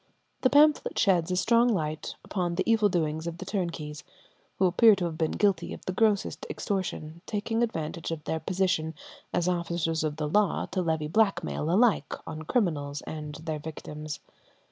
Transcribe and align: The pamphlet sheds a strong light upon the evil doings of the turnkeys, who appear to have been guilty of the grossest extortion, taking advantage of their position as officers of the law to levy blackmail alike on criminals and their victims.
The 0.41 0.49
pamphlet 0.49 0.97
sheds 0.97 1.29
a 1.29 1.35
strong 1.35 1.67
light 1.69 2.15
upon 2.23 2.55
the 2.55 2.63
evil 2.67 2.89
doings 2.89 3.27
of 3.27 3.37
the 3.37 3.45
turnkeys, 3.45 4.03
who 4.57 4.65
appear 4.65 4.95
to 4.95 5.05
have 5.05 5.15
been 5.15 5.29
guilty 5.33 5.73
of 5.75 5.85
the 5.85 5.93
grossest 5.93 6.43
extortion, 6.49 7.21
taking 7.27 7.61
advantage 7.61 8.09
of 8.09 8.23
their 8.23 8.39
position 8.39 8.95
as 9.31 9.47
officers 9.47 10.03
of 10.03 10.15
the 10.15 10.27
law 10.27 10.65
to 10.71 10.81
levy 10.81 11.07
blackmail 11.07 11.69
alike 11.69 12.13
on 12.25 12.41
criminals 12.41 13.01
and 13.01 13.35
their 13.43 13.59
victims. 13.59 14.19